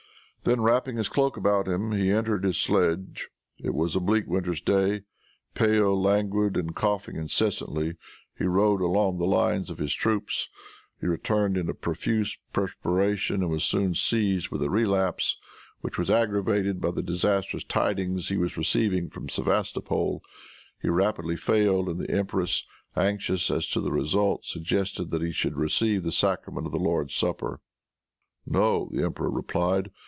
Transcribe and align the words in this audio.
Then 0.43 0.61
wrapping 0.61 0.97
his 0.97 1.07
cloak 1.07 1.37
about 1.37 1.67
him, 1.67 1.91
he 1.91 2.09
entered 2.09 2.43
his 2.43 2.57
sledge. 2.57 3.29
It 3.59 3.75
was 3.75 3.95
a 3.95 3.99
bleak 3.99 4.25
winter's 4.25 4.59
day. 4.59 5.03
Pale, 5.53 6.01
languid 6.01 6.57
and 6.57 6.73
coughing 6.75 7.15
incessantly, 7.15 7.95
he 8.35 8.45
rode 8.45 8.81
along 8.81 9.19
the 9.19 9.25
lines 9.27 9.69
of 9.69 9.77
his 9.77 9.93
troops. 9.93 10.49
He 10.99 11.05
returned 11.05 11.57
in 11.57 11.69
a 11.69 11.75
profuse 11.75 12.39
perspiration, 12.53 13.43
and 13.43 13.51
was 13.51 13.63
soon 13.63 13.93
seized 13.93 14.49
with 14.49 14.63
a 14.63 14.69
relapse, 14.71 15.37
which 15.81 15.99
was 15.99 16.09
aggravated 16.09 16.81
by 16.81 16.89
the 16.89 17.03
disastrous 17.03 17.63
tidings 17.63 18.29
he 18.29 18.37
was 18.37 18.57
receiving 18.57 19.11
from 19.11 19.29
Sevastopol. 19.29 20.23
He 20.81 20.89
rapidly 20.89 21.35
failed, 21.35 21.87
and 21.87 21.99
the 21.99 22.09
empress, 22.09 22.65
anxious 22.95 23.51
as 23.51 23.67
to 23.69 23.79
the 23.79 23.91
result, 23.91 24.43
suggested 24.45 25.11
that 25.11 25.21
he 25.21 25.31
should 25.31 25.55
receive 25.55 26.01
the 26.01 26.11
sacrament 26.11 26.65
of 26.65 26.73
the 26.73 26.79
Lord's 26.79 27.13
Supper. 27.13 27.59
"No!" 28.47 28.89
the 28.91 29.03
emperor 29.03 29.29
replied. 29.29 29.91